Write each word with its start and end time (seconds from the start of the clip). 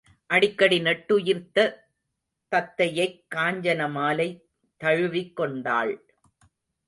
அடிக்கடி 0.25 0.79
நெட்டுயிர்த்த 0.79 1.73
தத்தையைக் 2.51 3.25
காஞ்சனமாலை 3.35 4.41
தழுவிக் 4.77 5.35
கொண்டாள். 5.35 6.03